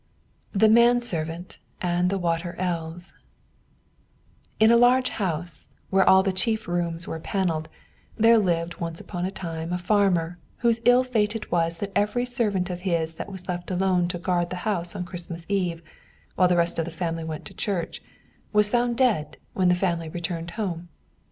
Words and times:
THE 0.51 0.67
MAN 0.67 1.01
SERVANT 1.03 1.59
AND 1.79 2.09
THE 2.09 2.17
WATER 2.17 2.55
ELVES 2.57 3.13
In 4.59 4.71
a 4.71 4.75
large 4.75 5.09
house, 5.09 5.75
where 5.91 6.09
all 6.09 6.23
the 6.23 6.33
chief 6.33 6.67
rooms 6.67 7.05
were 7.05 7.19
paneled, 7.19 7.69
there 8.17 8.39
lived 8.39 8.77
once 8.79 8.99
upon 8.99 9.27
a 9.27 9.31
time 9.31 9.71
a 9.71 9.77
farmer, 9.77 10.39
whose 10.65 10.81
ill 10.85 11.03
fate 11.03 11.35
it 11.35 11.51
was 11.51 11.77
that 11.77 11.91
every 11.95 12.25
servant 12.25 12.71
of 12.71 12.81
his 12.81 13.13
that 13.13 13.31
was 13.31 13.47
left 13.47 13.69
alone 13.69 14.07
to 14.07 14.17
guard 14.17 14.49
the 14.49 14.55
house 14.65 14.95
on 14.95 15.05
Christmas 15.05 15.45
Eve, 15.47 15.83
while 16.33 16.47
the 16.47 16.57
rest 16.57 16.79
of 16.79 16.85
the 16.85 16.89
family 16.89 17.23
went 17.23 17.45
to 17.45 17.53
church, 17.53 18.01
was 18.51 18.71
found 18.71 18.97
dead 18.97 19.37
when 19.53 19.69
the 19.69 19.75
family 19.75 20.09
returned 20.09 20.49
home. 20.57 20.89